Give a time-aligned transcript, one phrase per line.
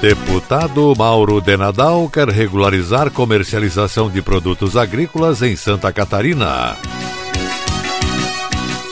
[0.00, 6.76] Deputado Mauro de Nadal quer regularizar comercialização de produtos agrícolas em Santa Catarina.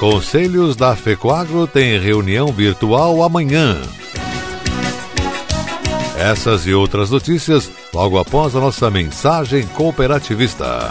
[0.01, 3.81] Conselhos da FECOAGRO têm reunião virtual amanhã.
[6.19, 10.91] Essas e outras notícias logo após a nossa mensagem cooperativista.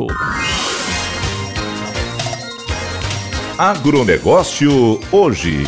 [3.57, 5.63] Agronegócio hoje.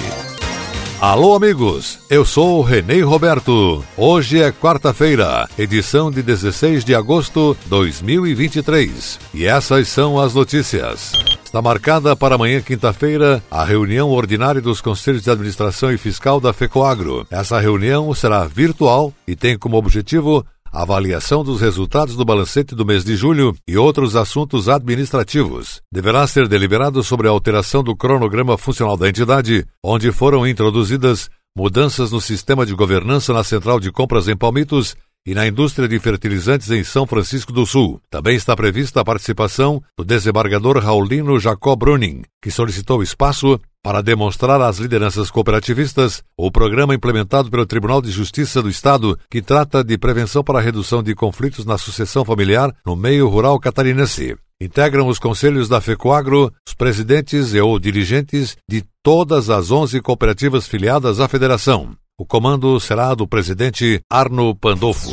[0.99, 3.83] Alô, amigos, eu sou Renê Roberto.
[3.97, 9.19] Hoje é quarta-feira, edição de 16 de agosto de 2023.
[9.33, 11.11] E essas são as notícias.
[11.43, 16.53] Está marcada para amanhã, quinta-feira, a reunião ordinária dos Conselhos de Administração e Fiscal da
[16.53, 17.27] FECOAGRO.
[17.29, 23.05] Essa reunião será virtual e tem como objetivo avaliação dos resultados do balancete do mês
[23.05, 25.81] de julho e outros assuntos administrativos.
[25.91, 32.11] Deverá ser deliberado sobre a alteração do cronograma funcional da entidade, onde foram introduzidas mudanças
[32.11, 34.95] no sistema de governança na central de compras em Palmitos
[35.25, 38.01] e na indústria de fertilizantes em São Francisco do Sul.
[38.09, 44.61] Também está prevista a participação do desembargador Raulino Jacob Bruning, que solicitou espaço para demonstrar
[44.61, 49.97] às lideranças cooperativistas o programa implementado pelo Tribunal de Justiça do Estado, que trata de
[49.97, 54.37] prevenção para a redução de conflitos na sucessão familiar no meio rural catarinense.
[54.61, 60.65] Integram os conselhos da FECOAGRO os presidentes e ou dirigentes de todas as 11 cooperativas
[60.65, 61.91] filiadas à federação.
[62.17, 65.09] O comando será do presidente Arno Pandolfo.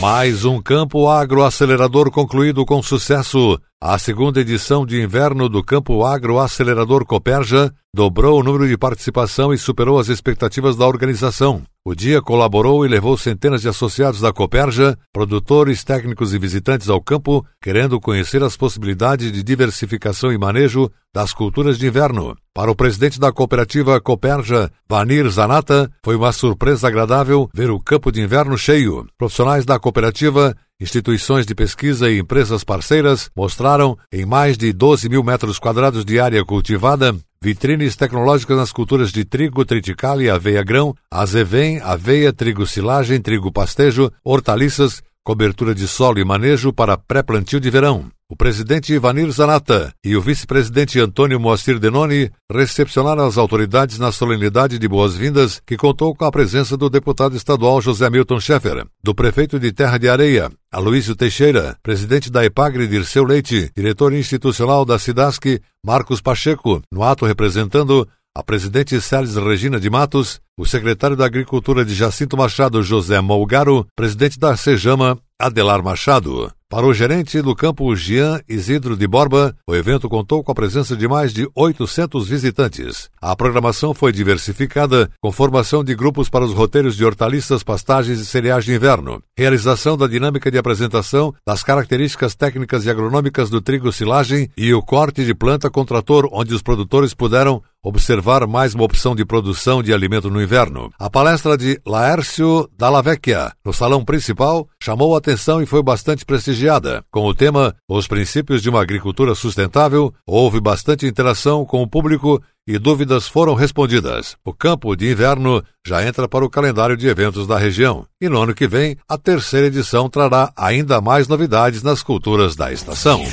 [0.00, 3.60] Mais um campo agroacelerador concluído com sucesso.
[3.82, 9.58] A segunda edição de inverno do Campo Agroacelerador Coperja dobrou o número de participação e
[9.58, 11.62] superou as expectativas da organização.
[11.82, 17.00] O dia colaborou e levou centenas de associados da Coperja, produtores, técnicos e visitantes ao
[17.00, 22.36] campo, querendo conhecer as possibilidades de diversificação e manejo das culturas de inverno.
[22.52, 28.12] Para o presidente da cooperativa Coperja, Vanir Zanata, foi uma surpresa agradável ver o campo
[28.12, 29.06] de inverno cheio.
[29.16, 35.22] Profissionais da cooperativa Instituições de pesquisa e empresas parceiras mostraram, em mais de 12 mil
[35.22, 41.80] metros quadrados de área cultivada, vitrines tecnológicas nas culturas de trigo, triticale e aveia-grão, azevém,
[41.80, 48.10] aveia, trigo silagem, trigo pastejo, hortaliças, cobertura de solo e manejo para pré-plantio de verão.
[48.28, 54.78] O presidente Ivanir Zanata e o vice-presidente Antônio Moacir Denoni recepcionaram as autoridades na solenidade
[54.78, 59.58] de boas-vindas que contou com a presença do deputado estadual José Milton Schaeffer, do prefeito
[59.58, 65.60] de Terra de Areia, Aloísio Teixeira, presidente da EPAGRE Dirceu Leite, diretor institucional da SIDASC,
[65.84, 71.84] Marcos Pacheco, no ato representando a presidente Sérgio Regina de Matos, o secretário da Agricultura
[71.84, 76.52] de Jacinto Machado José Molgaro, presidente da Sejama Adelar Machado.
[76.70, 80.96] Para o gerente do campo Jean Isidro de Borba, o evento contou com a presença
[80.96, 83.10] de mais de 800 visitantes.
[83.20, 88.26] A programação foi diversificada, com formação de grupos para os roteiros de hortaliças, pastagens e
[88.26, 93.90] cereais de inverno, realização da dinâmica de apresentação das características técnicas e agronômicas do trigo
[93.90, 98.84] silagem e o corte de planta com trator, onde os produtores puderam observar mais uma
[98.84, 100.90] opção de produção de alimento no inverno.
[100.98, 106.24] A palestra de Laércio Dalla Vecchia, no salão principal, chamou a atenção e foi bastante
[106.24, 107.04] prestigiada.
[107.10, 112.42] Com o tema Os princípios de uma agricultura sustentável, houve bastante interação com o público
[112.66, 114.36] e dúvidas foram respondidas.
[114.44, 118.06] O campo de inverno já entra para o calendário de eventos da região.
[118.20, 122.72] E no ano que vem, a terceira edição trará ainda mais novidades nas culturas da
[122.72, 123.24] estação.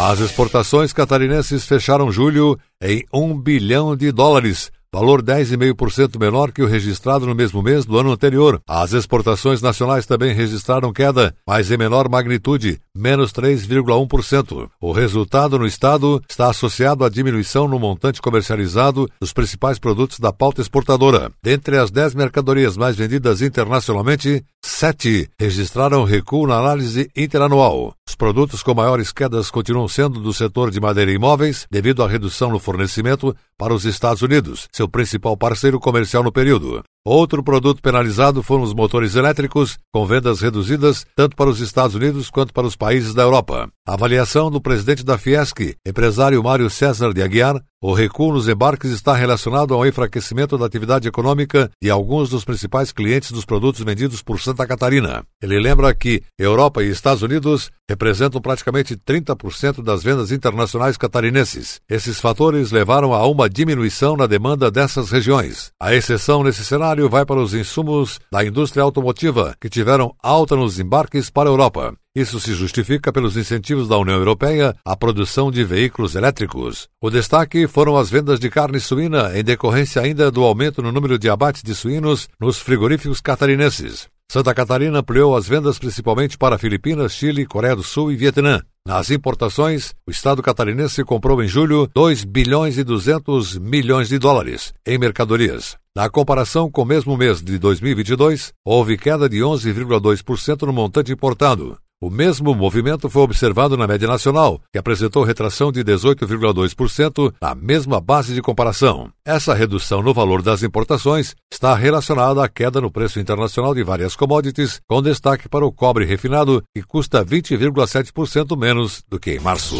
[0.00, 6.66] As exportações catarinenses fecharam julho em 1 bilhão de dólares, valor 10,5% menor que o
[6.66, 8.60] registrado no mesmo mês do ano anterior.
[8.66, 14.68] As exportações nacionais também registraram queda, mas em menor magnitude, menos 3,1%.
[14.80, 20.32] O resultado no estado está associado à diminuição no montante comercializado dos principais produtos da
[20.32, 21.30] pauta exportadora.
[21.42, 27.94] Dentre as 10 mercadorias mais vendidas internacionalmente, sete registraram recuo na análise interanual.
[28.08, 32.08] Os produtos com maiores quedas continuam sendo do setor de madeira e imóveis, devido à
[32.08, 36.82] redução no fornecimento para os Estados Unidos, seu principal parceiro comercial no período.
[37.10, 42.28] Outro produto penalizado foram os motores elétricos, com vendas reduzidas tanto para os Estados Unidos
[42.28, 43.70] quanto para os países da Europa.
[43.88, 48.90] A avaliação do presidente da Fiesc, empresário Mário César de Aguiar, o recuo nos embarques
[48.90, 54.20] está relacionado ao enfraquecimento da atividade econômica de alguns dos principais clientes dos produtos vendidos
[54.20, 55.24] por Santa Catarina.
[55.40, 61.80] Ele lembra que Europa e Estados Unidos representam praticamente 30% das vendas internacionais catarinenses.
[61.88, 65.70] Esses fatores levaram a uma diminuição na demanda dessas regiões.
[65.80, 70.78] A exceção nesse cenário vai para os insumos da indústria automotiva, que tiveram alta nos
[70.78, 71.94] embarques para a Europa.
[72.18, 76.88] Isso se justifica pelos incentivos da União Europeia à produção de veículos elétricos.
[77.00, 81.16] O destaque foram as vendas de carne suína, em decorrência ainda do aumento no número
[81.16, 84.08] de abates de suínos nos frigoríficos catarinenses.
[84.28, 88.62] Santa Catarina ampliou as vendas principalmente para Filipinas, Chile, Coreia do Sul e Vietnã.
[88.84, 94.74] Nas importações, o Estado catarinense comprou em julho 2 bilhões e 200 milhões de dólares
[94.84, 95.76] em mercadorias.
[95.94, 101.78] Na comparação com o mesmo mês de 2022, houve queda de 11,2% no montante importado.
[102.00, 108.00] O mesmo movimento foi observado na média nacional, que apresentou retração de 18,2% na mesma
[108.00, 109.10] base de comparação.
[109.26, 114.14] Essa redução no valor das importações está relacionada à queda no preço internacional de várias
[114.14, 119.74] commodities, com destaque para o cobre refinado, que custa 20,7% menos do que em março.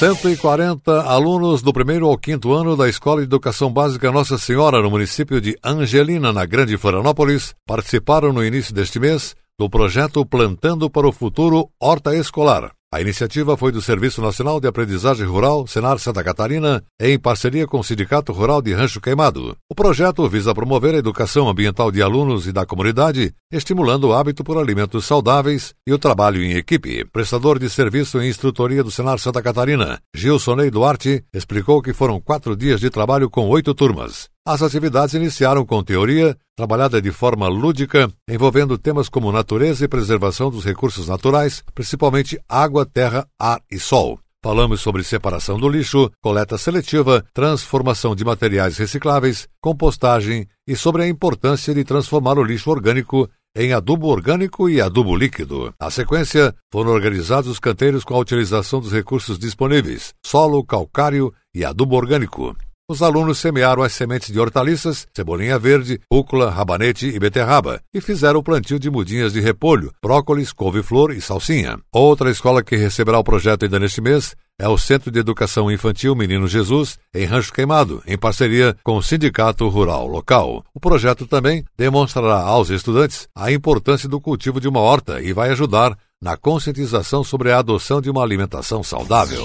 [0.00, 4.90] 140 alunos do primeiro ao quinto ano da Escola de Educação Básica Nossa Senhora, no
[4.90, 11.08] município de Angelina, na Grande Florianópolis, participaram no início deste mês do projeto Plantando para
[11.08, 12.72] o Futuro Horta Escolar.
[12.92, 17.80] A iniciativa foi do Serviço Nacional de Aprendizagem Rural, Senar Santa Catarina, em parceria com
[17.80, 19.56] o Sindicato Rural de Rancho Queimado.
[19.68, 24.44] O projeto visa promover a educação ambiental de alunos e da comunidade, estimulando o hábito
[24.44, 27.04] por alimentos saudáveis e o trabalho em equipe.
[27.06, 32.54] Prestador de serviço em instrutoria do Senar Santa Catarina, Gilsonei Duarte, explicou que foram quatro
[32.54, 34.28] dias de trabalho com oito turmas.
[34.46, 40.52] As atividades iniciaram com teoria, trabalhada de forma lúdica, envolvendo temas como natureza e preservação
[40.52, 44.20] dos recursos naturais, principalmente água, terra, ar e sol.
[44.44, 51.08] Falamos sobre separação do lixo, coleta seletiva, transformação de materiais recicláveis, compostagem e sobre a
[51.08, 55.74] importância de transformar o lixo orgânico em adubo orgânico e adubo líquido.
[55.80, 61.64] Na sequência, foram organizados os canteiros com a utilização dos recursos disponíveis: solo, calcário e
[61.64, 62.54] adubo orgânico.
[62.88, 68.38] Os alunos semearam as sementes de hortaliças, cebolinha verde, rúcula, rabanete e beterraba e fizeram
[68.38, 71.80] o plantio de mudinhas de repolho, brócolis, couve-flor e salsinha.
[71.92, 76.14] Outra escola que receberá o projeto ainda neste mês é o Centro de Educação Infantil
[76.14, 80.64] Menino Jesus, em Rancho Queimado, em parceria com o Sindicato Rural Local.
[80.72, 85.50] O projeto também demonstrará aos estudantes a importância do cultivo de uma horta e vai
[85.50, 89.44] ajudar na conscientização sobre a adoção de uma alimentação saudável.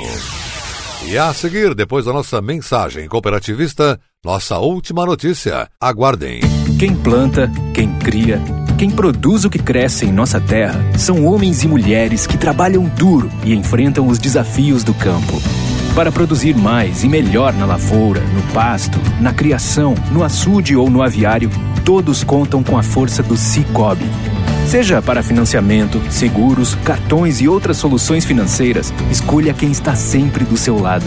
[1.08, 5.68] E a seguir, depois da nossa mensagem cooperativista, nossa última notícia.
[5.80, 6.42] Aguardem.
[6.78, 8.40] Quem planta, quem cria,
[8.78, 13.30] quem produz o que cresce em nossa terra são homens e mulheres que trabalham duro
[13.44, 15.42] e enfrentam os desafios do campo.
[15.96, 21.02] Para produzir mais e melhor na lavoura, no pasto, na criação, no açude ou no
[21.02, 21.50] aviário,
[21.84, 24.06] todos contam com a força do Cicobi
[24.68, 30.80] Seja para financiamento, seguros, cartões e outras soluções financeiras, escolha quem está sempre do seu
[30.80, 31.06] lado.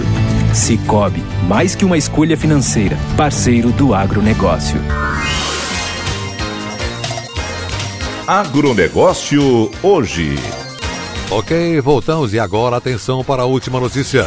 [0.53, 4.81] Cicobi, mais que uma escolha financeira, parceiro do agronegócio.
[8.27, 10.39] Agronegócio hoje.
[11.31, 14.27] Ok, voltamos e agora atenção para a última notícia.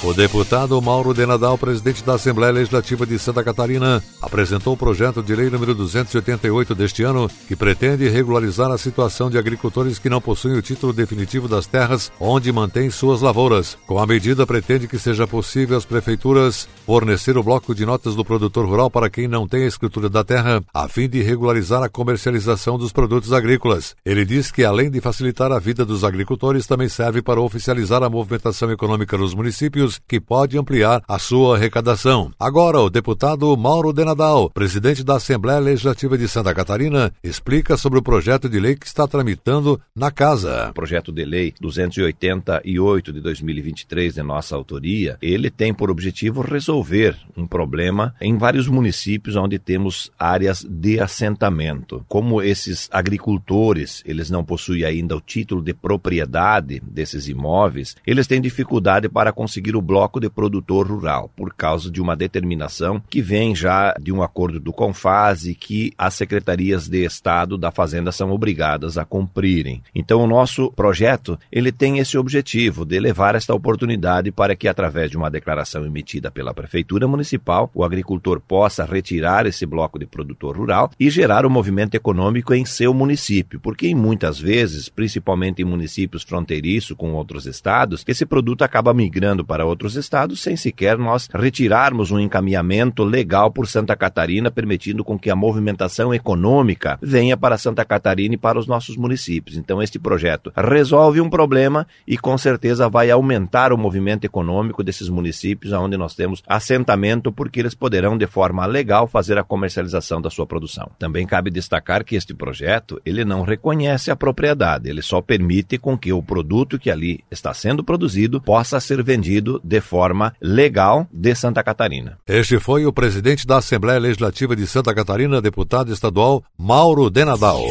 [0.00, 5.20] O deputado Mauro de Nadal, presidente da Assembleia Legislativa de Santa Catarina, apresentou o projeto
[5.24, 10.20] de lei número 288 deste ano, que pretende regularizar a situação de agricultores que não
[10.20, 13.76] possuem o título definitivo das terras onde mantêm suas lavouras.
[13.88, 18.24] Com a medida, pretende que seja possível às prefeituras fornecer o bloco de notas do
[18.24, 21.88] produtor rural para quem não tem a escritura da terra, a fim de regularizar a
[21.88, 23.96] comercialização dos produtos agrícolas.
[24.06, 28.08] Ele diz que, além de facilitar a vida dos agricultores, também serve para oficializar a
[28.08, 32.30] movimentação econômica nos municípios benefícios que pode ampliar a sua arrecadação.
[32.38, 38.02] Agora, o deputado Mauro Denadal, presidente da Assembleia Legislativa de Santa Catarina, explica sobre o
[38.02, 40.68] projeto de lei que está tramitando na casa.
[40.70, 47.16] O projeto de lei 288 de 2023 de nossa autoria, ele tem por objetivo resolver
[47.36, 52.04] um problema em vários municípios onde temos áreas de assentamento.
[52.08, 58.40] Como esses agricultores, eles não possuem ainda o título de propriedade desses imóveis, eles têm
[58.40, 63.54] dificuldade para conseguir o bloco de produtor rural, por causa de uma determinação que vem
[63.54, 68.98] já de um acordo do Confase que as secretarias de Estado da Fazenda são obrigadas
[68.98, 69.82] a cumprirem.
[69.94, 75.10] Então o nosso projeto, ele tem esse objetivo de levar esta oportunidade para que através
[75.10, 80.56] de uma declaração emitida pela prefeitura municipal, o agricultor possa retirar esse bloco de produtor
[80.56, 86.22] rural e gerar um movimento econômico em seu município, porque muitas vezes, principalmente em municípios
[86.22, 92.10] fronteiriços com outros estados, esse produto acaba migrando para outros estados sem sequer nós retirarmos
[92.10, 97.84] um encaminhamento legal por Santa Catarina, permitindo com que a movimentação econômica venha para Santa
[97.84, 99.56] Catarina e para os nossos municípios.
[99.56, 105.08] Então este projeto resolve um problema e com certeza vai aumentar o movimento econômico desses
[105.08, 110.30] municípios onde nós temos assentamento, porque eles poderão de forma legal fazer a comercialização da
[110.30, 110.90] sua produção.
[110.98, 115.96] Também cabe destacar que este projeto, ele não reconhece a propriedade, ele só permite com
[115.96, 121.34] que o produto que ali está sendo produzido possa ser vendido de forma legal de
[121.34, 122.18] Santa Catarina.
[122.26, 127.62] Este foi o presidente da Assembleia Legislativa de Santa Catarina, deputado estadual Mauro Denadal.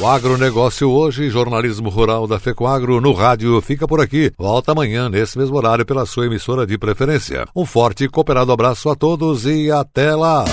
[0.00, 4.32] O agronegócio hoje, jornalismo rural da FECOAGro no rádio, fica por aqui.
[4.38, 7.46] Volta amanhã, nesse mesmo horário, pela sua emissora de preferência.
[7.54, 10.46] Um forte e cooperado abraço a todos e até lá!